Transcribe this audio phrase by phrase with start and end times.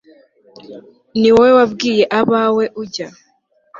[1.19, 3.07] ni wowe wabwiye abawe ujya